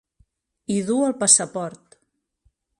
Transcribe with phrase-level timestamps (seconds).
[0.69, 2.01] Hi du el passaport.